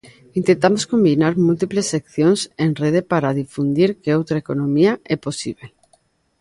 Intentamos 0.39 0.83
combinar 0.93 1.33
múltiples 1.47 1.87
accións 1.99 2.39
en 2.65 2.71
rede 2.81 3.01
para 3.11 3.37
difundir 3.41 3.89
que 4.01 4.15
outra 4.19 4.37
economía 4.43 4.91
é 5.13 5.15
posíbel. 5.25 5.69